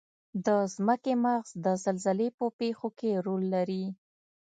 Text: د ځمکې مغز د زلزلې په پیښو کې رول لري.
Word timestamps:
د 0.45 0.47
ځمکې 0.75 1.13
مغز 1.23 1.49
د 1.65 1.67
زلزلې 1.83 2.29
په 2.37 2.45
پیښو 2.59 2.87
کې 2.99 3.11
رول 3.25 3.43
لري. 3.55 3.85